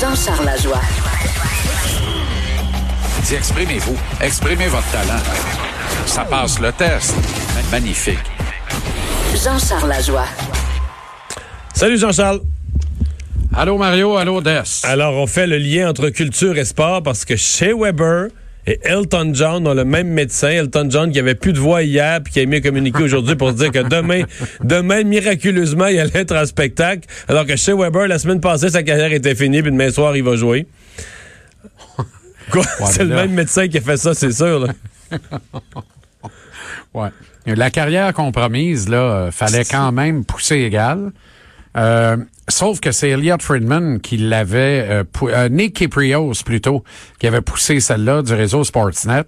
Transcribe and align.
Jean-Charles 0.00 0.44
Lajoie. 0.44 0.80
Dis, 3.22 3.34
exprimez-vous. 3.34 3.96
Exprimez 4.20 4.66
votre 4.68 4.90
talent. 4.90 5.22
Ça 6.04 6.24
passe 6.24 6.60
le 6.60 6.70
test. 6.72 7.14
Magnifique. 7.70 8.18
Jean-Charles 9.42 9.88
Lajoie. 9.88 10.26
Salut 11.72 11.96
Jean-Charles. 11.98 12.40
Allô 13.54 13.78
Mario, 13.78 14.16
allô 14.16 14.42
Des. 14.42 14.60
Alors, 14.82 15.14
on 15.14 15.26
fait 15.26 15.46
le 15.46 15.56
lien 15.56 15.88
entre 15.88 16.10
culture 16.10 16.58
et 16.58 16.66
sport 16.66 17.02
parce 17.02 17.24
que 17.24 17.36
chez 17.36 17.72
Weber 17.72 18.28
et 18.66 18.80
Elton 18.82 19.30
John 19.32 19.66
ont 19.66 19.74
le 19.74 19.84
même 19.84 20.08
médecin. 20.08 20.48
Elton 20.48 20.88
John 20.90 21.12
qui 21.12 21.18
avait 21.18 21.34
plus 21.34 21.52
de 21.52 21.58
voix 21.58 21.82
hier 21.82 22.20
puis 22.22 22.32
qui 22.32 22.40
a 22.40 22.46
mis 22.46 22.56
un 22.56 22.60
communiqué 22.60 23.02
aujourd'hui 23.02 23.36
pour 23.36 23.52
dire 23.52 23.70
que 23.70 23.78
demain, 23.88 24.22
demain, 24.64 25.04
miraculeusement, 25.04 25.86
il 25.86 25.98
allait 26.00 26.20
être 26.20 26.34
en 26.36 26.44
spectacle. 26.46 27.08
Alors 27.28 27.46
que 27.46 27.56
chez 27.56 27.72
Weber, 27.72 28.08
la 28.08 28.18
semaine 28.18 28.40
passée, 28.40 28.70
sa 28.70 28.82
carrière 28.82 29.12
était 29.12 29.34
finie 29.34 29.62
puis 29.62 29.70
demain 29.70 29.90
soir, 29.90 30.16
il 30.16 30.22
va 30.24 30.36
jouer. 30.36 30.66
Quoi? 32.50 32.62
Ouais, 32.80 32.86
c'est 32.90 33.04
le 33.04 33.10
là- 33.10 33.16
même 33.26 33.32
médecin 33.34 33.68
qui 33.68 33.78
a 33.78 33.80
fait 33.80 33.96
ça, 33.96 34.14
c'est 34.14 34.32
sûr. 34.32 34.60
là. 34.60 34.72
Ouais. 36.94 37.08
La 37.46 37.70
carrière 37.70 38.12
compromise, 38.14 38.88
là, 38.88 38.96
euh, 38.98 39.30
fallait 39.30 39.64
quand 39.64 39.92
même 39.92 40.24
pousser 40.24 40.56
égal. 40.56 41.12
Euh, 41.76 42.16
sauf 42.48 42.80
que 42.80 42.92
c'est 42.92 43.10
Elliot 43.10 43.38
Friedman 43.40 44.00
qui 44.00 44.16
l'avait, 44.16 44.86
euh, 44.88 45.04
euh, 45.22 45.48
Nick 45.48 45.76
Kiprios 45.76 46.42
plutôt, 46.44 46.84
qui 47.18 47.26
avait 47.26 47.40
poussé 47.40 47.80
celle-là 47.80 48.22
du 48.22 48.34
réseau 48.34 48.64
Sportsnet. 48.64 49.24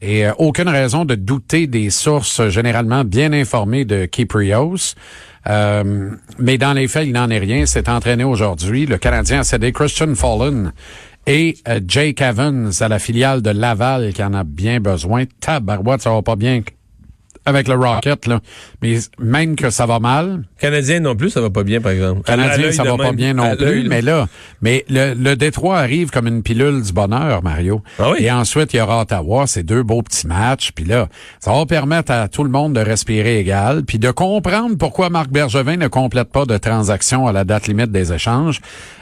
Et 0.00 0.26
euh, 0.26 0.32
aucune 0.38 0.68
raison 0.68 1.04
de 1.04 1.14
douter 1.14 1.66
des 1.66 1.90
sources 1.90 2.48
généralement 2.48 3.04
bien 3.04 3.32
informées 3.32 3.84
de 3.84 4.06
Kiprios. 4.06 4.94
Euh, 5.48 6.10
mais 6.38 6.58
dans 6.58 6.72
les 6.72 6.88
faits, 6.88 7.06
il 7.06 7.12
n'en 7.12 7.30
est 7.30 7.38
rien. 7.38 7.66
C'est 7.66 7.88
entraîné 7.88 8.24
aujourd'hui. 8.24 8.86
Le 8.86 8.98
Canadien 8.98 9.40
a 9.40 9.44
cédé 9.44 9.72
Christian 9.72 10.14
Fallen 10.14 10.72
et 11.26 11.56
euh, 11.68 11.80
Jake 11.86 12.20
Evans 12.20 12.70
à 12.80 12.88
la 12.88 12.98
filiale 12.98 13.42
de 13.42 13.50
Laval 13.50 14.12
qui 14.12 14.22
en 14.22 14.34
a 14.34 14.44
bien 14.44 14.80
besoin. 14.80 15.24
Tabarouette, 15.40 16.02
ça 16.02 16.10
va 16.10 16.22
pas 16.22 16.36
bien 16.36 16.62
avec 17.48 17.68
le 17.68 17.74
Rocket, 17.74 18.26
là. 18.26 18.40
Mais 18.82 18.98
même 19.18 19.56
que 19.56 19.70
ça 19.70 19.86
va 19.86 19.98
mal, 19.98 20.42
Canadien 20.60 21.00
non 21.00 21.14
plus, 21.16 21.30
ça 21.30 21.40
va 21.40 21.50
pas 21.50 21.62
bien, 21.62 21.80
par 21.80 21.92
exemple. 21.92 22.22
Canadien, 22.22 22.72
ça 22.72 22.82
va 22.84 22.96
pas 22.96 23.12
bien 23.12 23.34
non 23.34 23.54
plus, 23.56 23.88
mais 23.88 24.02
là, 24.02 24.26
mais 24.60 24.84
le, 24.88 25.14
le 25.14 25.36
Détroit 25.36 25.78
arrive 25.78 26.10
comme 26.10 26.26
une 26.26 26.42
pilule 26.42 26.82
du 26.82 26.92
bonheur, 26.92 27.42
Mario. 27.42 27.82
Ah 27.98 28.10
oui? 28.10 28.16
Et 28.24 28.30
ensuite, 28.30 28.72
il 28.74 28.78
y 28.78 28.80
aura 28.80 29.02
Ottawa, 29.02 29.46
c'est 29.46 29.62
deux 29.62 29.82
beaux 29.82 30.02
petits 30.02 30.26
matchs, 30.26 30.72
puis 30.74 30.84
là, 30.84 31.08
ça 31.40 31.52
va 31.52 31.64
permettre 31.66 32.12
à 32.12 32.28
tout 32.28 32.44
le 32.44 32.50
monde 32.50 32.74
de 32.74 32.80
respirer 32.80 33.38
égal, 33.38 33.82
puis 33.84 33.98
de 33.98 34.10
comprendre 34.10 34.76
pourquoi 34.76 35.10
Marc 35.10 35.30
Bergevin 35.30 35.76
ne 35.76 35.88
complète 35.88 36.30
pas 36.30 36.44
de 36.44 36.56
transactions 36.58 37.26
à 37.26 37.32
la 37.32 37.44
date 37.44 37.66
limite 37.68 37.90
des 37.92 38.12
échanges. 38.12 38.60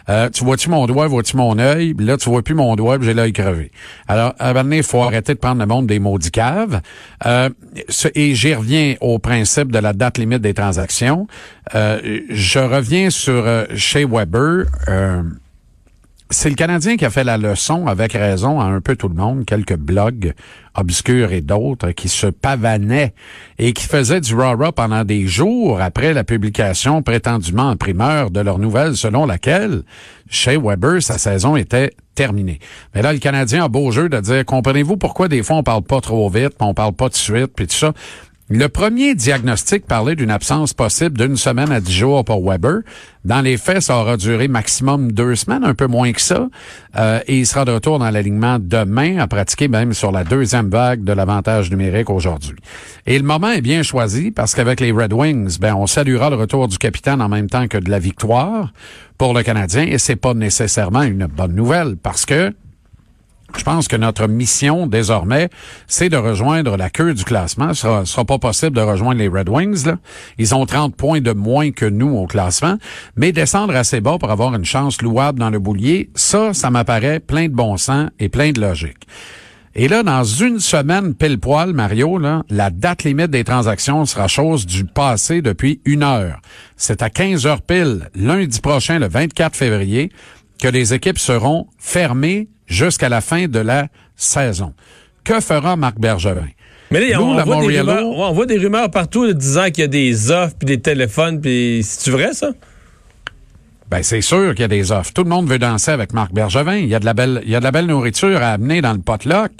Euh, 0.08 0.28
tu 0.30 0.44
vois-tu 0.44 0.70
mon 0.70 0.86
doigt, 0.86 1.08
vois-tu 1.08 1.36
mon 1.36 1.58
œil? 1.58 1.92
Là, 1.98 2.16
tu 2.16 2.30
vois 2.30 2.42
plus 2.42 2.54
mon 2.54 2.76
doigt, 2.76 2.96
j'ai 3.00 3.12
l'œil 3.12 3.32
crevé. 3.32 3.72
Alors, 4.06 4.34
à 4.38 4.50
un 4.50 4.52
moment 4.52 4.62
donné, 4.62 4.76
il 4.76 4.82
faut 4.84 5.02
arrêter 5.02 5.34
de 5.34 5.38
prendre 5.40 5.58
le 5.60 5.66
monde 5.66 5.88
des 5.88 5.98
maudits 5.98 6.30
caves. 6.30 6.80
Euh, 7.26 7.48
ce- 7.88 8.06
et 8.14 8.35
j'y 8.36 8.54
reviens 8.54 8.94
au 9.00 9.18
principe 9.18 9.72
de 9.72 9.78
la 9.78 9.92
date 9.92 10.18
limite 10.18 10.42
des 10.42 10.54
transactions. 10.54 11.26
Euh, 11.74 12.20
je 12.28 12.58
reviens 12.58 13.10
sur 13.10 13.46
euh, 13.46 13.64
chez 13.74 14.04
Weber. 14.04 14.66
Euh, 14.88 15.22
c'est 16.28 16.48
le 16.48 16.56
Canadien 16.56 16.96
qui 16.96 17.04
a 17.04 17.10
fait 17.10 17.22
la 17.22 17.38
leçon 17.38 17.86
avec 17.86 18.12
raison 18.12 18.60
à 18.60 18.64
un 18.64 18.80
peu 18.80 18.96
tout 18.96 19.08
le 19.08 19.14
monde, 19.14 19.44
quelques 19.44 19.76
blogs 19.76 20.34
obscurs 20.74 21.32
et 21.32 21.40
d'autres 21.40 21.92
qui 21.92 22.08
se 22.08 22.26
pavanaient 22.26 23.14
et 23.58 23.72
qui 23.72 23.86
faisaient 23.86 24.20
du 24.20 24.34
rah 24.34 24.72
pendant 24.72 25.04
des 25.04 25.26
jours 25.28 25.80
après 25.80 26.12
la 26.12 26.24
publication 26.24 27.02
prétendument 27.02 27.70
en 27.70 27.76
primeur 27.76 28.32
de 28.32 28.40
leur 28.40 28.58
nouvelle 28.58 28.96
selon 28.96 29.24
laquelle 29.24 29.82
chez 30.28 30.56
Weber 30.56 31.00
sa 31.00 31.16
saison 31.16 31.54
était 31.54 31.92
terminée. 32.16 32.58
Mais 32.94 33.02
là 33.02 33.12
le 33.12 33.20
Canadien 33.20 33.64
a 33.64 33.68
beau 33.68 33.92
jeu 33.92 34.08
de 34.08 34.18
dire 34.18 34.44
comprenez-vous 34.44 34.96
pourquoi 34.96 35.28
des 35.28 35.44
fois 35.44 35.56
on 35.56 35.62
parle 35.62 35.82
pas 35.82 36.00
trop 36.00 36.28
vite, 36.28 36.54
on 36.58 36.74
parle 36.74 36.92
pas 36.92 37.08
de 37.08 37.14
suite 37.14 37.52
puis 37.54 37.68
tout 37.68 37.76
ça? 37.76 37.92
Le 38.48 38.68
premier 38.68 39.16
diagnostic 39.16 39.86
parlait 39.86 40.14
d'une 40.14 40.30
absence 40.30 40.72
possible 40.72 41.18
d'une 41.18 41.36
semaine 41.36 41.72
à 41.72 41.80
dix 41.80 41.92
jours 41.92 42.24
pour 42.24 42.48
Weber. 42.48 42.82
Dans 43.24 43.40
les 43.40 43.56
faits, 43.56 43.80
ça 43.80 43.98
aura 43.98 44.16
duré 44.16 44.46
maximum 44.46 45.10
deux 45.10 45.34
semaines, 45.34 45.64
un 45.64 45.74
peu 45.74 45.88
moins 45.88 46.12
que 46.12 46.20
ça. 46.20 46.46
Euh, 46.94 47.18
et 47.26 47.38
il 47.38 47.44
sera 47.44 47.64
de 47.64 47.72
retour 47.72 47.98
dans 47.98 48.08
l'alignement 48.08 48.58
demain, 48.60 49.18
à 49.18 49.26
pratiquer 49.26 49.66
même 49.66 49.94
sur 49.94 50.12
la 50.12 50.22
deuxième 50.22 50.70
vague 50.70 51.02
de 51.02 51.12
l'avantage 51.12 51.72
numérique 51.72 52.08
aujourd'hui. 52.08 52.54
Et 53.04 53.18
le 53.18 53.24
moment 53.24 53.50
est 53.50 53.62
bien 53.62 53.82
choisi 53.82 54.30
parce 54.30 54.54
qu'avec 54.54 54.78
les 54.78 54.92
Red 54.92 55.12
Wings, 55.12 55.58
ben, 55.58 55.74
on 55.74 55.88
saluera 55.88 56.30
le 56.30 56.36
retour 56.36 56.68
du 56.68 56.78
capitaine 56.78 57.20
en 57.20 57.28
même 57.28 57.50
temps 57.50 57.66
que 57.66 57.78
de 57.78 57.90
la 57.90 57.98
victoire 57.98 58.72
pour 59.18 59.34
le 59.34 59.42
Canadien. 59.42 59.86
Et 59.88 59.98
c'est 59.98 60.14
pas 60.14 60.34
nécessairement 60.34 61.02
une 61.02 61.26
bonne 61.26 61.56
nouvelle 61.56 61.96
parce 62.00 62.24
que 62.24 62.52
je 63.58 63.64
pense 63.64 63.88
que 63.88 63.96
notre 63.96 64.26
mission 64.26 64.86
désormais, 64.86 65.48
c'est 65.86 66.08
de 66.08 66.16
rejoindre 66.16 66.76
la 66.76 66.90
queue 66.90 67.14
du 67.14 67.24
classement. 67.24 67.74
Ce 67.74 67.82
sera, 67.82 68.04
sera 68.04 68.24
pas 68.24 68.38
possible 68.38 68.76
de 68.76 68.80
rejoindre 68.80 69.18
les 69.18 69.28
Red 69.28 69.48
Wings. 69.48 69.86
Ils 70.38 70.54
ont 70.54 70.66
30 70.66 70.94
points 70.96 71.20
de 71.20 71.32
moins 71.32 71.70
que 71.70 71.86
nous 71.86 72.16
au 72.16 72.26
classement, 72.26 72.76
mais 73.16 73.32
descendre 73.32 73.74
assez 73.74 74.00
bas 74.00 74.18
pour 74.18 74.30
avoir 74.30 74.54
une 74.54 74.64
chance 74.64 75.02
louable 75.02 75.38
dans 75.38 75.50
le 75.50 75.58
boulier, 75.58 76.10
ça, 76.14 76.54
ça 76.54 76.70
m'apparaît 76.70 77.20
plein 77.20 77.48
de 77.48 77.54
bon 77.54 77.76
sens 77.76 78.10
et 78.18 78.28
plein 78.28 78.52
de 78.52 78.60
logique. 78.60 79.06
Et 79.78 79.88
là, 79.88 80.02
dans 80.02 80.24
une 80.24 80.58
semaine 80.58 81.14
pile 81.14 81.38
poil, 81.38 81.74
Mario, 81.74 82.18
la 82.48 82.70
date 82.70 83.04
limite 83.04 83.30
des 83.30 83.44
transactions 83.44 84.06
sera 84.06 84.26
chose 84.26 84.64
du 84.64 84.86
passé 84.86 85.42
depuis 85.42 85.82
une 85.84 86.02
heure. 86.02 86.40
C'est 86.78 87.02
à 87.02 87.10
15 87.10 87.46
heures 87.46 87.60
pile, 87.60 88.08
lundi 88.14 88.60
prochain, 88.62 88.98
le 88.98 89.06
24 89.06 89.54
février, 89.54 90.10
que 90.58 90.68
les 90.68 90.94
équipes 90.94 91.18
seront 91.18 91.66
fermées 91.78 92.48
jusqu'à 92.66 93.08
la 93.08 93.20
fin 93.20 93.46
de 93.46 93.58
la 93.58 93.88
saison. 94.16 94.74
Que 95.24 95.40
fera 95.40 95.76
Marc 95.76 95.98
Bergevin? 95.98 96.48
Mais 96.90 97.00
là, 97.00 97.18
Nous, 97.18 97.24
on, 97.24 97.42
voit 97.42 97.66
des 97.66 97.80
rumeurs, 97.80 98.06
on 98.06 98.32
voit 98.32 98.46
des 98.46 98.58
rumeurs 98.58 98.90
partout 98.90 99.32
disant 99.32 99.66
qu'il 99.66 99.78
y 99.78 99.82
a 99.82 99.88
des 99.88 100.30
offres 100.30 100.54
puis 100.58 100.66
des 100.66 100.80
téléphones 100.80 101.40
puis 101.40 101.80
c'est 101.82 102.10
vrai 102.10 102.32
ça? 102.32 102.50
Ben, 103.90 104.02
c'est 104.02 104.20
sûr 104.20 104.50
qu'il 104.54 104.62
y 104.62 104.64
a 104.64 104.68
des 104.68 104.92
offres. 104.92 105.12
Tout 105.12 105.22
le 105.22 105.30
monde 105.30 105.48
veut 105.48 105.58
danser 105.58 105.92
avec 105.92 106.12
Marc 106.12 106.32
Bergevin. 106.32 106.76
Il 106.76 106.88
y 106.88 106.94
a 106.94 107.00
de 107.00 107.04
la 107.04 107.14
belle, 107.14 107.40
il 107.44 107.50
y 107.50 107.54
a 107.54 107.60
de 107.60 107.64
la 107.64 107.70
belle 107.70 107.86
nourriture 107.86 108.42
à 108.42 108.52
amener 108.52 108.80
dans 108.80 108.92
le 108.92 108.98
potluck. 108.98 109.52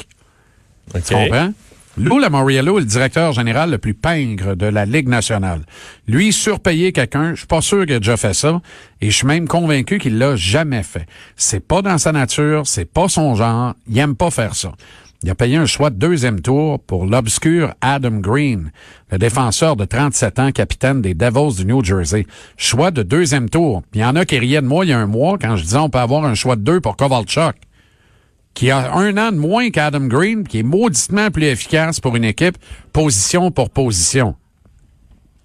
OK. 0.95 1.03
Tu 1.05 1.15
comprends? 1.15 1.53
Lou 1.99 2.19
Lamoriello 2.19 2.77
est 2.77 2.83
le 2.83 2.87
directeur 2.87 3.33
général 3.33 3.71
le 3.71 3.79
plus 3.79 3.95
pingre 3.95 4.55
de 4.55 4.67
la 4.67 4.85
Ligue 4.85 5.09
nationale. 5.09 5.63
Lui, 6.07 6.31
surpayer 6.31 6.93
quelqu'un, 6.93 7.31
je 7.31 7.39
suis 7.39 7.47
pas 7.47 7.63
sûr 7.63 7.87
qu'il 7.87 7.95
a 7.95 8.01
déjà 8.01 8.19
fait 8.19 8.35
ça, 8.35 8.61
et 9.01 9.11
je 9.11 9.17
suis 9.17 9.27
même 9.27 9.49
convaincu 9.49 9.99
qu'il 9.99 10.19
l'a 10.19 10.37
jamais 10.37 10.83
fait. 10.83 11.07
C'est 11.37 11.67
pas 11.67 11.81
dans 11.81 11.97
sa 11.97 12.13
nature, 12.13 12.67
c'est 12.67 12.85
pas 12.85 13.09
son 13.09 13.35
genre, 13.35 13.73
il 13.89 13.99
aime 13.99 14.15
pas 14.15 14.31
faire 14.31 14.55
ça. 14.55 14.73
Il 15.23 15.31
a 15.31 15.35
payé 15.35 15.57
un 15.57 15.65
choix 15.65 15.89
de 15.89 15.97
deuxième 15.97 16.43
tour 16.43 16.81
pour 16.81 17.07
l'obscur 17.07 17.73
Adam 17.81 18.19
Green, 18.19 18.73
le 19.11 19.17
défenseur 19.17 19.75
de 19.75 19.87
37 19.87 20.39
ans, 20.39 20.53
capitaine 20.53 21.01
des 21.01 21.15
Devils 21.15 21.57
du 21.57 21.65
New 21.65 21.83
Jersey. 21.83 22.27
Choix 22.59 22.91
de 22.91 23.03
deuxième 23.03 23.49
tour. 23.49 23.83
Il 23.95 24.03
y 24.03 24.05
en 24.05 24.17
a 24.17 24.27
qui 24.27 24.39
riaient 24.39 24.61
de 24.61 24.67
moi 24.67 24.85
il 24.85 24.91
y 24.91 24.93
a 24.93 24.99
un 24.99 25.07
mois 25.07 25.39
quand 25.41 25.57
je 25.57 25.63
disais 25.63 25.79
on 25.79 25.89
peut 25.89 25.99
avoir 25.99 26.27
un 26.27 26.35
choix 26.35 26.57
de 26.57 26.61
deux 26.61 26.83
pour 26.83 26.97
Kovalchuk 26.97 27.57
qui 28.57 28.71
a 28.71 28.95
un 28.95 29.19
an 29.19 29.33
de 29.33 29.37
moins 29.37 29.69
qu'Adam 29.69 30.07
Green, 30.07 30.49
qui 30.49 30.61
est 30.61 30.63
mauditement 30.65 31.31
plus 31.31 31.45
efficace 31.45 32.01
pour 32.01 32.17
une 32.17 32.25
équipe, 32.25 32.57
position 32.93 33.51
pour 33.51 33.69
position. 33.69 34.35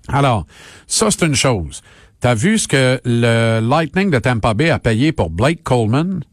Alors, 0.07 0.45
ça, 0.87 1.11
c'est 1.11 1.25
une 1.25 1.35
chose. 1.35 1.81
T'as 2.21 2.35
vu 2.35 2.57
ce 2.57 2.69
que 2.69 3.01
le 3.03 3.59
Lightning 3.59 4.09
de 4.11 4.17
Tampa 4.17 4.53
Bay 4.53 4.69
a 4.69 4.79
payé 4.79 5.11
pour 5.11 5.29
Blake 5.29 5.61
Coleman, 5.61 6.23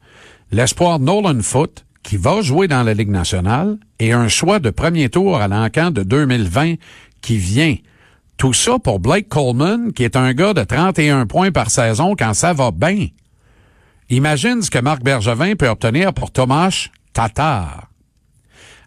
l'espoir 0.52 1.00
Nolan 1.00 1.40
Foot, 1.42 1.84
qui 2.04 2.16
va 2.16 2.42
jouer 2.42 2.69
dans 2.69 2.84
la 2.84 2.94
Ligue 2.94 3.10
nationale, 3.10 3.78
et 3.98 4.12
un 4.12 4.28
choix 4.28 4.60
de 4.60 4.70
premier 4.70 5.08
tour 5.08 5.40
à 5.40 5.48
l'encan 5.48 5.90
de 5.90 6.04
2020 6.04 6.75
qui 7.20 7.38
vient. 7.38 7.75
Tout 8.36 8.52
ça 8.52 8.78
pour 8.78 9.00
Blake 9.00 9.28
Coleman, 9.28 9.92
qui 9.92 10.04
est 10.04 10.14
un 10.14 10.32
gars 10.32 10.54
de 10.54 10.62
31 10.62 11.26
points 11.26 11.50
par 11.50 11.72
saison 11.72 12.14
quand 12.16 12.34
ça 12.34 12.52
va 12.52 12.70
bien. 12.70 13.08
Imagine 14.10 14.62
ce 14.62 14.70
que 14.70 14.78
Marc 14.78 15.02
Bergevin 15.02 15.55
peut 15.55 15.69
obtenir 15.69 16.14
pour 16.14 16.31
Tomas 16.31 16.88
Tatar. 17.12 17.88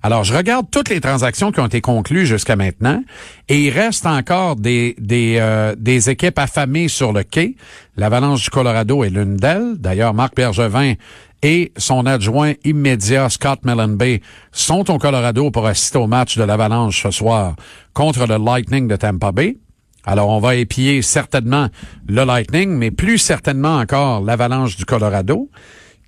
Alors, 0.04 0.24
je 0.24 0.36
regarde 0.36 0.66
toutes 0.72 0.90
les 0.90 1.00
transactions 1.00 1.52
qui 1.52 1.60
ont 1.60 1.68
été 1.68 1.80
conclues 1.80 2.26
jusqu'à 2.26 2.56
maintenant 2.56 3.04
et 3.48 3.66
il 3.66 3.70
reste 3.70 4.08
encore 4.08 4.56
des, 4.56 4.96
des, 4.98 5.38
euh, 5.40 5.76
équipes 5.86 6.40
affamées 6.40 6.88
sur 6.88 7.14
le 7.14 7.22
quai. 7.22 7.56
L'Avalanche 7.98 8.42
du 8.42 8.50
Colorado 8.50 9.04
est 9.04 9.12
l'une 9.12 9.38
d'elles. 9.38 9.76
D'ailleurs, 9.78 10.16
Marc 10.16 10.36
Bergevin 10.36 10.96
et 11.44 11.72
son 11.78 12.08
adjoint 12.08 12.54
immédiat, 12.64 13.30
Scott 13.30 13.60
Bay, 13.64 14.22
sont 14.52 14.90
au 14.90 14.98
Colorado 14.98 15.52
pour 15.52 15.68
assister 15.68 16.00
au 16.00 16.08
match 16.08 16.36
de 16.36 16.44
l'Avalanche 16.44 17.04
ce 17.04 17.12
soir 17.12 17.56
contre 17.94 18.26
le 18.26 18.44
Lightning 18.44 18.88
de 18.88 18.96
Tampa 18.96 19.32
Bay. 19.32 19.58
Alors, 20.06 20.30
on 20.30 20.40
va 20.40 20.56
épier 20.56 21.02
certainement 21.02 21.68
le 22.08 22.24
Lightning, 22.24 22.70
mais 22.70 22.92
plus 22.92 23.18
certainement 23.18 23.78
encore 23.78 24.22
l'Avalanche 24.22 24.76
du 24.76 24.86
Colorado 24.86 25.50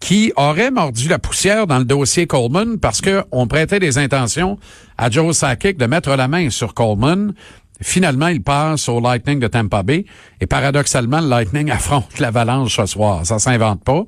qui 0.04 0.34
aurait 0.36 0.69
mordu 0.69 1.07
la 1.07 1.18
poussière 1.18 1.66
dans 1.66 1.78
le 1.78 1.86
dossier 1.86 2.28
Coleman 2.28 2.78
parce 2.78 3.00
que 3.00 3.24
on 3.31 3.48
prêtait 3.48 3.80
des 3.80 3.98
intentions 3.98 4.60
à 4.98 5.10
Joe 5.10 5.34
Sakic 5.34 5.78
de 5.78 5.86
mettre 5.86 6.13
la 6.18 6.28
main 6.28 6.50
sur 6.50 6.74
Coleman. 6.74 7.34
Finalement, 7.81 8.28
il 8.28 8.44
passe 8.44 8.90
au 8.90 9.00
Lightning 9.00 9.40
de 9.40 9.48
Tampa 9.48 9.81
Bay 9.81 10.06
et 10.42 10.45
paradoxalement, 10.45 11.22
le 11.22 11.30
Lightning 11.30 11.72
affronte 11.72 12.19
l'Avalanche 12.19 12.75
ce 12.75 12.86
soir. 12.86 13.25
Ça 13.25 13.40
s'invente 13.40 13.81
pas. 13.86 14.04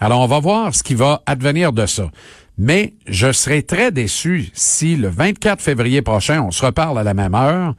Alors, 0.00 0.22
on 0.22 0.26
va 0.26 0.40
voir 0.40 0.74
ce 0.74 0.82
qui 0.82 0.96
va 0.96 1.22
advenir 1.24 1.72
de 1.72 1.86
ça. 1.86 2.10
Mais 2.56 2.94
je 3.06 3.30
serais 3.30 3.62
très 3.62 3.92
déçu 3.92 4.50
si 4.54 4.96
le 4.96 5.08
24 5.08 5.62
février 5.62 6.02
prochain, 6.02 6.42
on 6.42 6.50
se 6.50 6.66
reparle 6.66 6.98
à 6.98 7.04
la 7.04 7.14
même 7.14 7.36
heure 7.36 7.76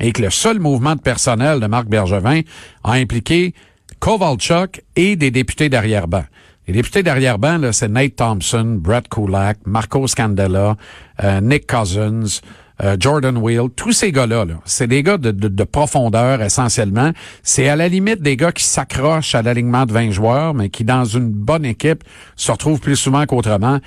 et 0.00 0.12
que 0.12 0.22
le 0.22 0.30
seul 0.30 0.58
mouvement 0.58 0.96
de 0.96 1.00
personnel 1.00 1.60
de 1.60 1.66
Marc 1.66 1.86
Bergevin 1.86 2.40
a 2.84 2.92
impliqué 2.92 3.54
Kovalchuk 3.98 4.82
et 4.96 5.16
des 5.16 5.30
députés 5.30 5.68
d'arrière-ban. 5.68 6.24
Les 6.66 6.74
députés 6.74 7.02
d'arrière-ban, 7.02 7.72
c'est 7.72 7.88
Nate 7.88 8.16
Thompson, 8.16 8.78
Brett 8.80 9.08
Kulak, 9.08 9.58
Marco 9.66 10.06
Scandella, 10.06 10.76
euh, 11.22 11.40
Nick 11.40 11.66
Cousins, 11.66 12.40
euh, 12.82 12.96
Jordan 12.98 13.36
Wheel, 13.36 13.68
tous 13.76 13.92
ces 13.92 14.12
gars-là, 14.12 14.44
-là, 14.44 14.54
c'est 14.64 14.86
des 14.86 15.02
gars 15.02 15.18
de, 15.18 15.32
de, 15.32 15.64
profondeur 15.64 16.40
essentiellement. 16.40 17.10
C'est 17.42 17.68
à 17.68 17.76
la 17.76 17.88
limite 17.88 18.22
des 18.22 18.36
gars 18.36 18.52
qui 18.52 18.64
s'accrochent 18.64 19.34
à 19.34 19.42
l'alignement 19.42 19.84
de 19.84 19.92
20 19.92 20.12
joueurs, 20.12 20.54
mais 20.54 20.70
qui, 20.70 20.84
dans 20.84 21.04
une 21.04 21.28
bonne 21.30 21.64
équipe, 21.64 22.04
se 22.36 22.52
retrouvent 22.52 22.80
plus 22.80 22.96
souvent 22.96 23.26
qu'autrement 23.26 23.80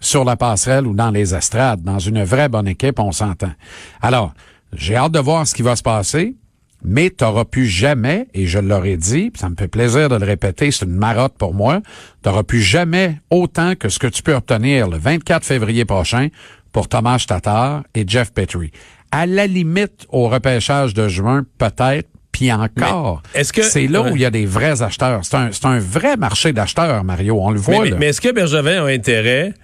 sur 0.00 0.24
la 0.24 0.36
passerelle 0.36 0.86
ou 0.86 0.94
dans 0.94 1.10
les 1.10 1.34
estrades. 1.34 1.82
Dans 1.82 1.98
une 1.98 2.22
vraie 2.22 2.48
bonne 2.48 2.68
équipe, 2.68 2.98
on 3.00 3.12
s'entend. 3.12 3.52
Alors, 4.00 4.32
j'ai 4.72 4.96
hâte 4.96 5.12
de 5.12 5.18
voir 5.18 5.46
ce 5.46 5.54
qui 5.54 5.62
va 5.62 5.76
se 5.76 5.82
passer 5.82 6.36
mais 6.82 7.10
tu 7.10 7.24
n'auras 7.24 7.44
plus 7.44 7.66
jamais, 7.66 8.28
et 8.34 8.46
je 8.46 8.58
l'aurais 8.58 8.96
dit, 8.96 9.32
ça 9.34 9.48
me 9.48 9.56
fait 9.56 9.68
plaisir 9.68 10.08
de 10.08 10.16
le 10.16 10.24
répéter, 10.24 10.70
c'est 10.70 10.84
une 10.84 10.92
marotte 10.92 11.34
pour 11.36 11.54
moi, 11.54 11.80
tu 12.22 12.28
n'auras 12.28 12.42
plus 12.42 12.62
jamais 12.62 13.18
autant 13.30 13.74
que 13.74 13.88
ce 13.88 13.98
que 13.98 14.06
tu 14.06 14.22
peux 14.22 14.34
obtenir 14.34 14.88
le 14.88 14.98
24 14.98 15.44
février 15.44 15.84
prochain 15.84 16.28
pour 16.72 16.88
Thomas 16.88 17.24
Tatar 17.26 17.82
et 17.94 18.04
Jeff 18.06 18.32
Petrie. 18.32 18.70
À 19.10 19.26
la 19.26 19.46
limite, 19.46 20.06
au 20.10 20.28
repêchage 20.28 20.94
de 20.94 21.08
juin, 21.08 21.44
peut-être, 21.58 22.08
puis 22.30 22.52
encore. 22.52 23.22
Est-ce 23.34 23.52
que 23.52 23.62
c'est 23.62 23.88
là 23.88 24.02
où 24.02 24.14
il 24.14 24.20
y 24.20 24.26
a 24.26 24.30
des 24.30 24.44
vrais 24.44 24.82
acheteurs. 24.82 25.24
C'est 25.24 25.34
un, 25.36 25.50
un 25.64 25.78
vrai 25.78 26.16
marché 26.16 26.52
d'acheteurs, 26.52 27.02
Mario. 27.02 27.40
On 27.40 27.50
le 27.50 27.58
voit. 27.58 27.84
Mais, 27.84 27.90
mais 27.92 28.06
est-ce 28.08 28.20
que 28.20 28.30
Bergevin 28.30 28.84
a 28.84 28.88
intérêt 28.88 29.54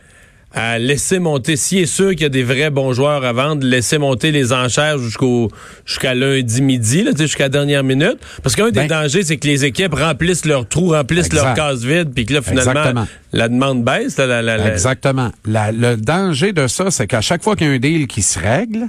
à 0.55 0.79
laisser 0.79 1.19
monter, 1.19 1.56
s'il 1.56 1.79
est 1.79 1.87
sûr 1.87 2.11
qu'il 2.11 2.23
y 2.23 2.27
a 2.27 2.29
des 2.29 2.45
vrais 2.45 2.71
bons 2.71 2.93
joueurs 2.93 3.25
à 3.25 3.33
vendre, 3.33 3.67
laisser 3.67 3.99
monter 3.99 4.31
les 4.31 4.53
enchères 4.53 4.99
jusqu'au 4.99 5.51
jusqu'à 5.85 6.15
lundi 6.15 6.62
midi, 6.62 7.05
jusqu'à 7.19 7.45
la 7.45 7.49
dernière 7.49 7.83
minute. 7.83 8.19
Parce 8.43 8.55
qu'un 8.55 8.71
des 8.71 8.87
ben 8.87 8.87
dangers, 8.87 9.25
c'est 9.25 9.37
que 9.37 9.49
les 9.49 9.65
équipes 9.65 9.95
remplissent 9.95 10.45
leurs 10.45 10.69
trous, 10.69 10.91
remplissent 10.91 11.33
leurs 11.33 11.55
cases 11.55 11.83
vides, 11.83 12.15
puis 12.15 12.25
que 12.25 12.35
là, 12.35 12.43
finalement, 12.43 13.06
la 13.33 13.49
demande 13.49 13.85
baisse. 13.85 14.19
Exactement. 14.19 15.31
le 15.45 15.97
danger 15.97 16.53
de 16.53 16.69
ça, 16.69 16.91
c'est 16.91 17.09
qu'à 17.09 17.21
chaque 17.21 17.43
fois 17.43 17.56
qu'il 17.56 17.67
y 17.67 17.71
a 17.71 17.73
un 17.73 17.79
deal 17.79 18.06
qui 18.06 18.23
se 18.23 18.39
règle, 18.39 18.89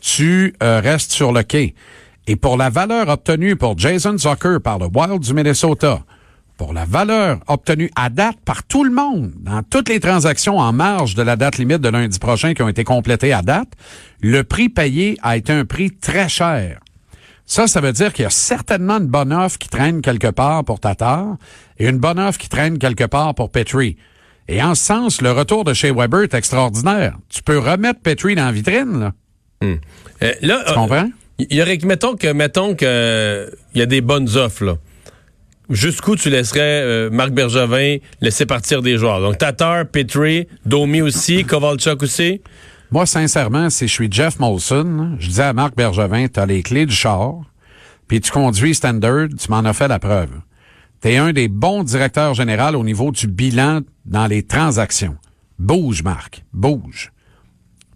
tu 0.00 0.54
euh, 0.62 0.80
restes 0.80 1.12
sur 1.12 1.32
le 1.32 1.42
quai. 1.42 1.74
Et 2.26 2.36
pour 2.36 2.56
la 2.56 2.68
valeur 2.70 3.08
obtenue 3.08 3.56
pour 3.56 3.78
Jason 3.78 4.16
Zucker 4.16 4.58
par 4.62 4.78
le 4.78 4.86
Wild 4.86 5.20
du 5.20 5.34
Minnesota, 5.34 6.00
pour 6.60 6.74
la 6.74 6.84
valeur 6.84 7.38
obtenue 7.46 7.90
à 7.96 8.10
date 8.10 8.36
par 8.44 8.64
tout 8.64 8.84
le 8.84 8.90
monde 8.90 9.32
dans 9.38 9.62
toutes 9.62 9.88
les 9.88 9.98
transactions 9.98 10.58
en 10.58 10.74
marge 10.74 11.14
de 11.14 11.22
la 11.22 11.36
date 11.36 11.56
limite 11.56 11.80
de 11.80 11.88
lundi 11.88 12.18
prochain 12.18 12.52
qui 12.52 12.60
ont 12.60 12.68
été 12.68 12.84
complétées 12.84 13.32
à 13.32 13.40
date, 13.40 13.68
le 14.20 14.44
prix 14.44 14.68
payé 14.68 15.16
a 15.22 15.38
été 15.38 15.54
un 15.54 15.64
prix 15.64 15.90
très 15.90 16.28
cher. 16.28 16.80
Ça, 17.46 17.66
ça 17.66 17.80
veut 17.80 17.94
dire 17.94 18.12
qu'il 18.12 18.24
y 18.24 18.26
a 18.26 18.30
certainement 18.30 18.98
une 18.98 19.06
bonne 19.06 19.32
offre 19.32 19.56
qui 19.56 19.70
traîne 19.70 20.02
quelque 20.02 20.26
part 20.26 20.62
pour 20.62 20.80
Tatar 20.80 21.38
et 21.78 21.88
une 21.88 21.96
bonne 21.96 22.18
offre 22.18 22.38
qui 22.38 22.50
traîne 22.50 22.76
quelque 22.76 23.04
part 23.04 23.34
pour 23.34 23.50
Petrie. 23.50 23.96
Et 24.46 24.62
en 24.62 24.74
ce 24.74 24.84
sens, 24.84 25.22
le 25.22 25.32
retour 25.32 25.64
de 25.64 25.72
chez 25.72 25.90
Weber 25.90 26.24
est 26.24 26.34
extraordinaire. 26.34 27.16
Tu 27.30 27.42
peux 27.42 27.58
remettre 27.58 28.00
Petrie 28.00 28.34
dans 28.34 28.44
la 28.44 28.52
vitrine, 28.52 29.00
là. 29.00 29.12
Hmm. 29.62 29.76
Euh, 30.22 30.34
là 30.42 30.62
tu 30.66 30.74
comprends? 30.74 31.08
Il 31.38 31.56
y 31.56 31.62
aurait, 31.62 31.78
mettons 31.84 32.16
que, 32.16 32.30
mettons 32.30 32.74
que, 32.74 33.50
il 33.74 33.78
y 33.78 33.82
a 33.82 33.86
des 33.86 34.02
bonnes 34.02 34.28
offres, 34.36 34.64
là 34.64 34.74
jusqu'où 35.70 36.16
tu 36.16 36.28
laisserais 36.28 36.82
euh, 36.82 37.10
Marc 37.10 37.30
Bergevin 37.30 37.96
laisser 38.20 38.46
partir 38.46 38.82
des 38.82 38.98
joueurs? 38.98 39.20
Donc, 39.20 39.38
Tatar, 39.38 39.86
Petrie, 39.86 40.46
Domi 40.66 41.00
aussi, 41.00 41.44
Kovalchuk 41.44 42.02
aussi? 42.02 42.42
Moi, 42.90 43.06
sincèrement, 43.06 43.70
si 43.70 43.86
je 43.86 43.92
suis 43.92 44.08
Jeff 44.10 44.38
Molson, 44.40 45.16
je 45.20 45.28
disais 45.28 45.44
à 45.44 45.52
Marc 45.52 45.76
Bergevin, 45.76 46.26
tu 46.26 46.40
as 46.40 46.46
les 46.46 46.62
clés 46.62 46.86
du 46.86 46.94
char, 46.94 47.42
puis 48.08 48.20
tu 48.20 48.32
conduis 48.32 48.74
Standard, 48.74 49.28
tu 49.38 49.50
m'en 49.50 49.60
as 49.60 49.72
fait 49.72 49.86
la 49.86 50.00
preuve. 50.00 50.30
Tu 51.00 51.08
es 51.08 51.16
un 51.16 51.32
des 51.32 51.48
bons 51.48 51.84
directeurs 51.84 52.34
généraux 52.34 52.74
au 52.74 52.84
niveau 52.84 53.12
du 53.12 53.28
bilan 53.28 53.80
dans 54.04 54.26
les 54.26 54.42
transactions. 54.42 55.16
Bouge, 55.58 56.02
Marc, 56.02 56.42
bouge. 56.52 57.12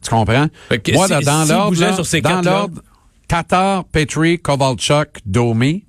Tu 0.00 0.10
comprends? 0.10 0.46
Moi, 0.92 1.08
dans 1.08 1.48
l'ordre, 1.48 2.20
dans 2.20 2.42
l'ordre, 2.42 2.82
Tatar, 3.26 3.84
Petrie, 3.86 4.38
Kovalchuk, 4.38 5.18
Domi, 5.26 5.84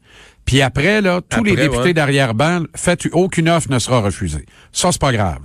puis 0.46 0.62
après, 0.62 1.02
là, 1.02 1.22
tous 1.28 1.44
les 1.44 1.56
députés 1.56 1.94
d'arrière-ban, 1.94 2.64
faites 2.76 3.08
aucune 3.12 3.50
offre 3.50 3.70
ne 3.72 3.80
sera 3.80 4.00
refusée. 4.00 4.46
Ça, 4.72 4.92
c'est 4.92 5.02
pas 5.02 5.12
grave. 5.12 5.42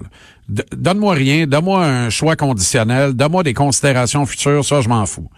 Donne-moi 0.49 1.15
rien, 1.15 1.47
donne-moi 1.47 1.85
un 1.85 2.11
choix 2.11 2.37
conditionnel, 2.37 3.15
donne-moi 3.15 3.43
des 3.43 3.55
considérations 3.55 4.27
futures, 4.27 4.65
ça, 4.65 4.81
je 4.81 4.89
m'en 4.89 5.07
fous. 5.07 5.31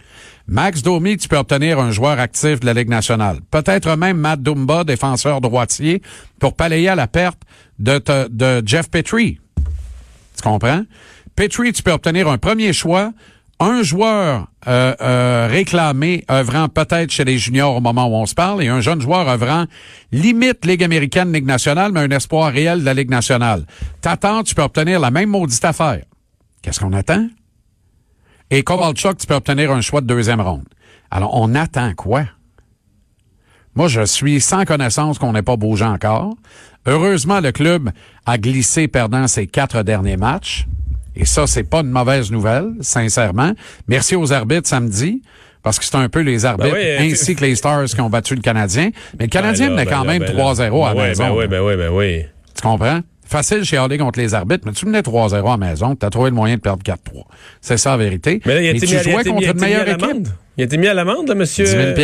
Max 0.49 0.83
Domi, 0.83 1.17
tu 1.17 1.29
peux 1.29 1.37
obtenir 1.37 1.79
un 1.79 1.93
joueur 1.93 2.19
actif 2.19 2.61
de 2.61 2.67
la 2.67 2.75
Ligue 2.75 2.89
nationale. 2.89 3.39
Peut-être 3.51 3.97
même 3.97 4.17
Matt 4.17 4.43
Dumba, 4.43 4.85
défenseur 4.85 5.41
droitier, 5.41 6.03
pour 6.41 6.57
palayer 6.57 6.89
à 6.89 6.95
la 6.95 7.07
perte 7.07 7.39
de, 7.79 8.03
de 8.29 8.63
Jeff 8.67 8.91
Petrie. 8.91 9.39
Tu 9.57 10.43
comprends? 10.43 10.83
Petrie, 11.37 11.73
tu 11.73 11.83
peux 11.83 11.93
obtenir 11.93 12.29
un 12.29 12.39
premier 12.39 12.73
choix, 12.73 13.13
un 13.63 13.83
joueur 13.83 14.49
euh, 14.67 14.95
euh, 15.01 15.47
réclamé 15.49 16.25
œuvrant 16.29 16.69
peut-être 16.69 17.11
chez 17.11 17.25
les 17.25 17.39
juniors 17.39 17.77
au 17.77 17.81
moment 17.81 18.07
où 18.07 18.15
on 18.15 18.27
se 18.27 18.35
parle 18.35 18.63
et 18.63 18.69
un 18.69 18.81
jeune 18.81 19.01
joueur 19.01 19.29
œuvrant 19.29 19.67
limite 20.11 20.67
Ligue 20.67 20.83
américaine, 20.83 21.33
Ligue 21.33 21.47
nationale, 21.47 21.93
mais 21.93 22.01
un 22.01 22.11
espoir 22.11 22.53
réel 22.53 22.81
de 22.81 22.85
la 22.85 22.93
Ligue 22.93 23.11
nationale. 23.11 23.65
T'attends, 24.01 24.43
tu 24.43 24.57
peux 24.57 24.63
obtenir 24.63 24.99
la 24.99 25.13
même 25.13 25.31
maudite 25.31 25.65
affaire. 25.65 26.03
Qu'est-ce 26.61 26.81
qu'on 26.81 26.93
attend? 26.93 27.29
Et 28.51 28.65
Kovalchuk, 28.65 29.17
tu 29.19 29.27
peux 29.27 29.35
obtenir 29.35 29.71
un 29.71 29.81
choix 29.81 30.01
de 30.01 30.07
deuxième 30.07 30.41
ronde. 30.41 30.65
Alors, 31.11 31.31
on 31.35 31.55
attend 31.55 31.95
quoi? 31.95 32.25
Moi, 33.75 33.89
je 33.89 34.05
suis 34.05 34.41
sans 34.41 34.65
connaissance 34.65 35.19
qu'on 35.19 35.33
n'ait 35.33 35.43
pas 35.43 35.57
bougé 35.57 35.85
encore. 35.85 36.35
Heureusement, 36.87 37.41
le 37.41 37.53
club 37.53 37.91
a 38.27 38.39
glissé 38.39 38.89
perdant 38.89 39.29
ses 39.29 39.47
quatre 39.47 39.83
derniers 39.83 40.17
matchs. 40.17 40.67
Et 41.17 41.25
ça, 41.25 41.47
c'est 41.47 41.65
pas 41.65 41.81
une 41.81 41.91
mauvaise 41.91 42.31
nouvelle, 42.31 42.73
sincèrement. 42.81 43.53
Merci 43.89 44.17
aux 44.17 44.33
arbitres 44.33 44.69
samedi. 44.69 45.23
Parce 45.63 45.79
que 45.79 45.85
c'est 45.85 45.95
un 45.95 46.09
peu 46.09 46.21
les 46.21 46.45
arbitres 46.45 46.75
ben 46.75 47.03
ainsi 47.03 47.37
que 47.37 47.43
les 47.43 47.55
Stars 47.55 47.85
qui 47.85 48.01
ont 48.01 48.11
battu 48.11 48.35
le 48.35 48.41
Canadien. 48.41 48.91
Mais 49.19 49.27
le 49.27 49.31
Canadien 49.31 49.69
ben 49.69 49.77
menait 49.77 49.87
quand 49.87 50.05
même 50.05 50.23
3-0 50.23 50.71
ben 50.71 50.83
à 50.83 50.95
la 50.95 51.09
maison. 51.09 51.25
Ben 51.29 51.35
oui, 51.37 51.47
ben 51.47 51.61
oui, 51.61 51.77
ben 51.77 51.91
oui. 51.91 52.25
Tu 52.55 52.63
comprends? 52.63 53.01
Facile 53.25 53.65
chez 53.65 53.77
Harley 53.77 53.97
contre 53.97 54.19
les 54.19 54.35
arbitres, 54.35 54.65
mais 54.67 54.73
tu 54.73 54.85
menais 54.87 55.01
3-0 55.01 55.35
à 55.35 55.51
la 55.53 55.57
maison, 55.57 55.95
tu 55.97 56.05
as 56.05 56.11
trouvé 56.11 56.31
le 56.31 56.37
moyen 56.37 56.57
de 56.57 56.61
perdre 56.61 56.83
4-3. 56.83 56.97
C'est 57.61 57.79
ça 57.79 57.93
la 57.93 57.97
vérité. 57.97 58.43
Mais 58.45 58.55
là, 58.55 58.61
il 58.61 58.67
a 58.67 58.71
été 58.73 58.87
tu 58.87 58.95
mis, 58.95 59.03
jouais 59.03 59.25
contre 59.25 59.49
une 59.49 59.61
meilleure 59.61 59.89
équipe. 59.89 60.29
Il 60.59 60.63
a 60.63 60.65
été 60.65 60.77
mis 60.77 60.89
à 60.89 60.95
l'amende, 60.95 61.29
là, 61.29 61.35
monsieur? 61.35 61.65
10 61.65 61.71
000 61.71 61.95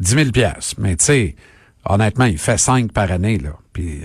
10 0.00 0.32
000 0.32 0.50
Mais 0.78 0.96
tu 0.96 1.04
sais, 1.04 1.34
honnêtement, 1.84 2.24
il 2.26 2.38
fait 2.38 2.58
5 2.58 2.92
par 2.92 3.10
année, 3.10 3.38
là. 3.38 3.50
Puis 3.78 4.02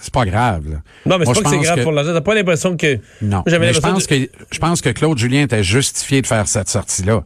c'est 0.00 0.14
pas 0.14 0.24
grave. 0.24 0.70
Là. 0.70 0.76
Non, 1.04 1.18
mais 1.18 1.26
c'est 1.26 1.34
pas 1.34 1.42
que 1.42 1.48
c'est 1.50 1.58
grave 1.58 1.82
pour 1.82 1.92
l'argent. 1.92 2.14
T'as 2.14 2.22
pas 2.22 2.34
l'impression 2.34 2.74
que. 2.74 2.98
Non. 3.20 3.42
Mais 3.46 3.74
je 3.74 3.80
pense 3.80 4.06
que 4.06 4.14
je 4.50 4.58
pense 4.58 4.80
que 4.80 4.88
Claude 4.88 5.18
Julien 5.18 5.42
était 5.42 5.62
justifié 5.62 6.22
de 6.22 6.26
faire 6.26 6.48
cette 6.48 6.70
sortie-là. 6.70 7.22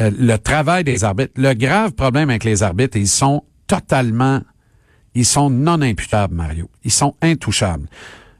Euh, 0.00 0.12
le 0.16 0.36
travail 0.36 0.84
des 0.84 1.02
arbitres. 1.02 1.32
Le 1.36 1.52
grave 1.54 1.90
problème 1.90 2.30
avec 2.30 2.44
les 2.44 2.62
arbitres, 2.62 2.96
ils 2.96 3.08
sont 3.08 3.42
totalement, 3.66 4.42
ils 5.16 5.26
sont 5.26 5.50
non 5.50 5.82
imputables, 5.82 6.36
Mario. 6.36 6.70
Ils 6.84 6.92
sont 6.92 7.16
intouchables. 7.20 7.88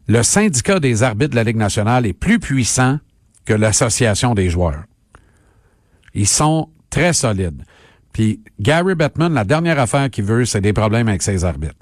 Le 0.06 0.22
syndicat 0.22 0.78
des 0.78 1.02
arbitres 1.02 1.32
de 1.32 1.36
la 1.36 1.42
Ligue 1.42 1.56
nationale 1.56 2.06
est 2.06 2.12
plus 2.12 2.38
puissant 2.38 3.00
que 3.44 3.54
l'association 3.54 4.34
des 4.34 4.50
joueurs. 4.50 4.84
Ils 6.14 6.28
sont 6.28 6.68
très 6.90 7.12
solides. 7.12 7.64
Puis 8.12 8.40
Gary 8.60 8.94
Bettman, 8.94 9.34
la 9.34 9.42
dernière 9.42 9.80
affaire 9.80 10.10
qu'il 10.10 10.26
veut, 10.26 10.44
c'est 10.44 10.60
des 10.60 10.72
problèmes 10.72 11.08
avec 11.08 11.22
ses 11.22 11.44
arbitres. 11.44 11.74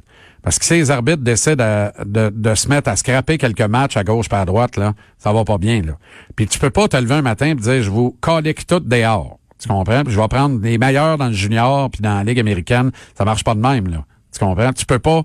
Parce 0.43 0.59
que 0.59 0.65
si 0.65 0.75
les 0.75 0.91
arbitres 0.91 1.23
décident 1.23 1.91
de, 2.05 2.31
de, 2.31 2.55
se 2.55 2.69
mettre 2.69 2.91
à 2.91 2.97
scraper 2.97 3.39
quelques 3.39 3.61
matchs 3.63 3.97
à 3.97 4.05
gauche 4.05 4.29
par 4.29 4.41
à 4.41 4.45
droite, 4.45 4.77
là, 4.77 4.95
ça 5.19 5.33
va 5.33 5.45
pas 5.45 5.59
bien. 5.59 5.83
Là. 5.83 5.93
Puis 6.35 6.47
tu 6.47 6.59
peux 6.59 6.71
pas 6.71 6.89
te 6.89 6.97
lever 6.97 7.15
un 7.15 7.23
matin 7.23 7.47
et 7.47 7.55
dire 7.55 7.83
je 7.83 7.91
vous 7.91 8.17
colique 8.21 8.67
tout 8.67 8.81
dehors. 8.81 9.39
Tu 9.61 9.69
comprends? 9.69 10.03
Puis 10.03 10.13
je 10.13 10.21
vais 10.21 10.29
prendre 10.29 10.61
les 10.61 10.79
meilleurs 10.79 11.17
dans 11.19 11.29
le 11.29 11.33
junior 11.33 11.89
puis 11.91 12.03
dans 12.03 12.17
la 12.17 12.25
Ligue 12.25 12.41
américaine. 12.41 12.91
Ça 13.17 13.25
marche 13.25 13.45
pas 13.45 13.55
de 13.55 13.61
même, 13.61 13.89
là. 13.89 14.05
Tu 14.33 14.41
comprends? 14.41 14.73
Tu 14.73 14.87
peux 14.87 14.99
pas 14.99 15.23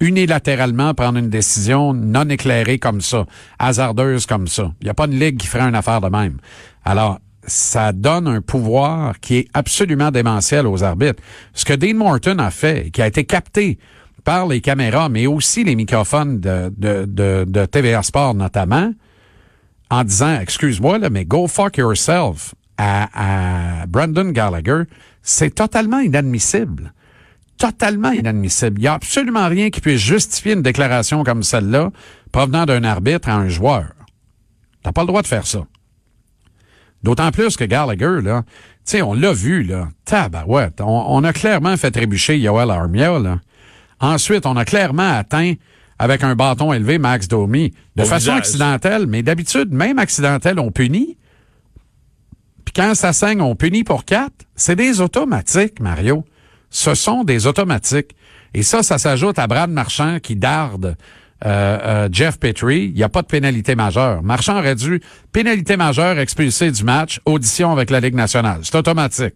unilatéralement 0.00 0.94
prendre 0.94 1.18
une 1.18 1.28
décision 1.28 1.92
non 1.92 2.28
éclairée 2.28 2.78
comme 2.78 3.00
ça, 3.00 3.26
hasardeuse 3.58 4.26
comme 4.26 4.46
ça. 4.46 4.72
Il 4.80 4.84
n'y 4.84 4.90
a 4.90 4.94
pas 4.94 5.06
une 5.06 5.18
ligue 5.18 5.38
qui 5.38 5.46
ferait 5.46 5.68
une 5.68 5.74
affaire 5.74 6.00
de 6.00 6.08
même. 6.08 6.38
Alors, 6.84 7.18
ça 7.46 7.92
donne 7.92 8.26
un 8.26 8.40
pouvoir 8.40 9.20
qui 9.20 9.36
est 9.36 9.48
absolument 9.54 10.10
démentiel 10.10 10.66
aux 10.66 10.82
arbitres. 10.82 11.22
Ce 11.54 11.64
que 11.64 11.72
Dean 11.72 11.94
Morton 11.94 12.38
a 12.38 12.50
fait, 12.50 12.90
qui 12.90 13.02
a 13.02 13.06
été 13.06 13.24
capté 13.24 13.78
par 14.24 14.46
les 14.46 14.60
caméras, 14.60 15.08
mais 15.08 15.26
aussi 15.26 15.64
les 15.64 15.76
microphones 15.76 16.40
de, 16.40 16.72
de, 16.76 17.04
de, 17.06 17.44
de 17.46 17.64
TVA 17.66 18.02
Sport 18.02 18.34
notamment, 18.34 18.92
en 19.90 20.04
disant, 20.04 20.40
excuse-moi, 20.40 20.98
là, 20.98 21.10
mais 21.10 21.24
go 21.24 21.46
fuck 21.46 21.76
yourself 21.76 22.54
à, 22.76 23.82
à 23.82 23.86
Brandon 23.86 24.30
Gallagher, 24.30 24.82
c'est 25.22 25.54
totalement 25.54 26.00
inadmissible. 26.00 26.92
Totalement 27.58 28.10
inadmissible. 28.10 28.78
Il 28.78 28.82
n'y 28.82 28.88
a 28.88 28.94
absolument 28.94 29.48
rien 29.48 29.70
qui 29.70 29.80
puisse 29.80 30.00
justifier 30.00 30.52
une 30.52 30.62
déclaration 30.62 31.24
comme 31.24 31.42
celle-là 31.42 31.90
provenant 32.32 32.66
d'un 32.66 32.84
arbitre 32.84 33.28
à 33.28 33.36
un 33.36 33.48
joueur. 33.48 33.92
T'as 34.82 34.92
pas 34.92 35.02
le 35.02 35.06
droit 35.06 35.22
de 35.22 35.26
faire 35.26 35.46
ça. 35.46 35.64
D'autant 37.02 37.30
plus 37.30 37.56
que 37.56 37.64
Gallagher, 37.64 38.20
là, 38.22 38.42
tu 38.46 38.92
sais, 38.92 39.02
on 39.02 39.14
l'a 39.14 39.32
vu, 39.32 39.62
là, 39.62 39.88
tabarouette. 40.04 40.80
On, 40.80 41.04
on 41.08 41.24
a 41.24 41.32
clairement 41.32 41.76
fait 41.76 41.90
trébucher 41.90 42.38
Yoel 42.38 42.70
Armia, 42.70 43.18
là. 43.18 43.40
Ensuite, 44.00 44.46
on 44.46 44.56
a 44.56 44.64
clairement 44.64 45.16
atteint 45.16 45.54
avec 45.98 46.22
un 46.22 46.34
bâton 46.34 46.72
élevé 46.72 46.98
Max 46.98 47.28
Domi 47.28 47.72
de 47.96 48.04
façon 48.04 48.32
accidentelle, 48.32 49.06
mais 49.06 49.22
d'habitude, 49.22 49.72
même 49.72 49.98
accidentelle, 49.98 50.58
on 50.58 50.70
punit. 50.70 51.16
Puis 52.64 52.72
quand 52.74 52.94
ça 52.94 53.12
saigne, 53.12 53.40
on 53.40 53.54
punit 53.54 53.84
pour 53.84 54.04
quatre. 54.04 54.44
C'est 54.54 54.76
des 54.76 55.00
automatiques, 55.00 55.80
Mario. 55.80 56.24
Ce 56.68 56.94
sont 56.94 57.24
des 57.24 57.46
automatiques. 57.46 58.14
Et 58.52 58.62
ça, 58.62 58.82
ça 58.82 58.98
s'ajoute 58.98 59.38
à 59.38 59.46
Brad 59.46 59.70
Marchand 59.70 60.18
qui 60.20 60.36
darde 60.36 60.96
euh, 61.44 61.78
euh, 61.82 62.08
Jeff 62.10 62.38
Petrie. 62.38 62.86
Il 62.86 62.94
n'y 62.94 63.02
a 63.02 63.08
pas 63.08 63.22
de 63.22 63.26
pénalité 63.26 63.74
majeure. 63.74 64.22
Marchand 64.22 64.58
aurait 64.58 64.74
dû 64.74 65.00
pénalité 65.32 65.76
majeure 65.76 66.18
expulsé 66.18 66.70
du 66.70 66.84
match, 66.84 67.20
audition 67.24 67.72
avec 67.72 67.90
la 67.90 68.00
Ligue 68.00 68.14
nationale. 68.14 68.60
C'est 68.62 68.74
automatique. 68.74 69.34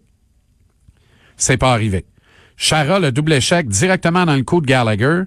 C'est 1.37 1.57
pas 1.57 1.71
arrivé. 1.71 2.05
Chara, 2.61 2.99
le 2.99 3.11
double 3.11 3.33
échec 3.33 3.67
directement 3.67 4.23
dans 4.23 4.35
le 4.35 4.43
coup 4.43 4.61
de 4.61 4.67
Gallagher. 4.67 5.23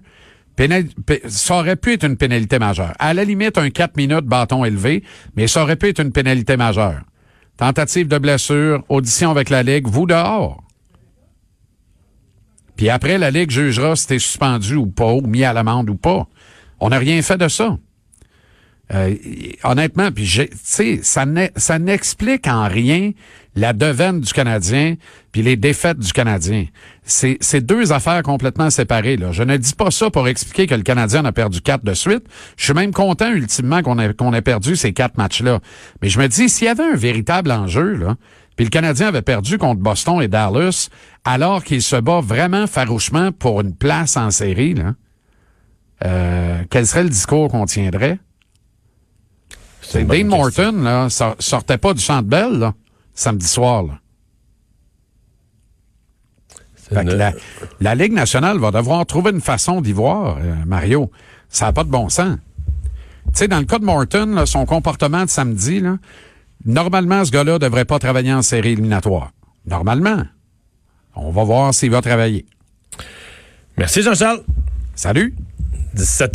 ça 1.26 1.56
aurait 1.56 1.74
pu 1.74 1.94
être 1.94 2.04
une 2.04 2.16
pénalité 2.16 2.60
majeure. 2.60 2.92
À 3.00 3.12
la 3.12 3.24
limite, 3.24 3.58
un 3.58 3.70
4 3.70 3.96
minutes 3.96 4.24
bâton 4.24 4.64
élevé, 4.64 5.02
mais 5.34 5.48
ça 5.48 5.64
aurait 5.64 5.74
pu 5.74 5.88
être 5.88 5.98
une 5.98 6.12
pénalité 6.12 6.56
majeure. 6.56 7.00
Tentative 7.56 8.06
de 8.06 8.18
blessure, 8.18 8.84
audition 8.88 9.32
avec 9.32 9.50
la 9.50 9.64
Ligue, 9.64 9.88
vous 9.88 10.06
dehors. 10.06 10.62
Puis 12.76 12.88
après, 12.88 13.18
la 13.18 13.32
Ligue 13.32 13.50
jugera 13.50 13.96
si 13.96 14.06
t'es 14.06 14.20
suspendu 14.20 14.76
ou 14.76 14.86
pas, 14.86 15.12
ou 15.12 15.22
mis 15.22 15.42
à 15.42 15.52
l'amende 15.52 15.90
ou 15.90 15.96
pas. 15.96 16.28
On 16.78 16.90
n'a 16.90 16.98
rien 16.98 17.20
fait 17.20 17.36
de 17.36 17.48
ça. 17.48 17.76
Euh, 18.92 19.16
honnêtement, 19.64 20.12
puis 20.12 20.28
ça 21.02 21.78
n'explique 21.78 22.46
en 22.46 22.68
rien 22.68 23.10
la 23.56 23.72
devenne 23.72 24.20
du 24.20 24.32
Canadien 24.32 24.94
puis 25.32 25.42
les 25.42 25.56
défaites 25.56 25.98
du 25.98 26.12
Canadien. 26.12 26.66
C'est 27.04 27.60
deux 27.60 27.92
affaires 27.92 28.22
complètement 28.22 28.70
séparées. 28.70 29.16
Là. 29.16 29.32
Je 29.32 29.42
ne 29.42 29.56
dis 29.56 29.74
pas 29.74 29.90
ça 29.90 30.10
pour 30.10 30.28
expliquer 30.28 30.66
que 30.66 30.74
le 30.74 30.82
Canadien 30.82 31.24
a 31.24 31.32
perdu 31.32 31.60
quatre 31.60 31.84
de 31.84 31.94
suite. 31.94 32.24
Je 32.56 32.64
suis 32.64 32.74
même 32.74 32.92
content 32.92 33.30
ultimement 33.30 33.82
qu'on 33.82 33.98
ait, 33.98 34.14
qu'on 34.14 34.32
ait 34.32 34.42
perdu 34.42 34.76
ces 34.76 34.92
quatre 34.92 35.16
matchs-là. 35.18 35.60
Mais 36.02 36.08
je 36.08 36.18
me 36.18 36.28
dis, 36.28 36.48
s'il 36.48 36.66
y 36.66 36.70
avait 36.70 36.84
un 36.84 36.96
véritable 36.96 37.50
enjeu, 37.50 37.94
là, 37.94 38.16
puis 38.56 38.64
le 38.64 38.70
Canadien 38.70 39.08
avait 39.08 39.22
perdu 39.22 39.58
contre 39.58 39.80
Boston 39.80 40.22
et 40.22 40.28
Dallas, 40.28 40.88
alors 41.24 41.64
qu'il 41.64 41.82
se 41.82 41.96
bat 41.96 42.20
vraiment 42.20 42.66
farouchement 42.66 43.32
pour 43.32 43.60
une 43.60 43.74
place 43.74 44.16
en 44.16 44.30
série, 44.30 44.74
là, 44.74 44.94
euh, 46.04 46.62
quel 46.70 46.86
serait 46.86 47.02
le 47.02 47.08
discours 47.08 47.48
qu'on 47.48 47.66
tiendrait? 47.66 48.18
C'est 49.80 50.04
Dean 50.04 50.26
Morton, 50.26 50.82
là, 50.82 51.08
sortait 51.38 51.78
pas 51.78 51.94
du 51.94 52.00
Centre 52.00 52.28
Bell, 52.28 52.58
là, 52.58 52.74
samedi 53.14 53.46
soir, 53.46 53.84
là. 53.84 54.00
la, 57.80 57.94
Ligue 57.94 58.12
nationale 58.12 58.58
va 58.58 58.70
devoir 58.70 59.06
trouver 59.06 59.30
une 59.30 59.40
façon 59.40 59.80
d'y 59.80 59.92
voir, 59.92 60.38
euh, 60.38 60.54
Mario. 60.66 61.10
Ça 61.48 61.66
n'a 61.66 61.72
pas 61.72 61.84
de 61.84 61.88
bon 61.88 62.08
sens. 62.08 62.36
Tu 63.26 63.30
sais, 63.34 63.48
dans 63.48 63.58
le 63.58 63.64
cas 63.64 63.78
de 63.78 63.84
Morton, 63.84 64.44
son 64.46 64.66
comportement 64.66 65.24
de 65.24 65.30
samedi, 65.30 65.80
là, 65.80 65.96
normalement, 66.64 67.24
ce 67.24 67.30
gars-là 67.30 67.58
devrait 67.58 67.84
pas 67.84 67.98
travailler 67.98 68.32
en 68.32 68.42
série 68.42 68.72
éliminatoire. 68.72 69.30
Normalement. 69.66 70.24
On 71.16 71.30
va 71.30 71.44
voir 71.44 71.72
s'il 71.72 71.90
va 71.90 72.02
travailler. 72.02 72.44
Merci, 73.78 74.02
Jean-Charles. 74.02 74.42
Salut. 74.94 75.34
17 75.94 76.32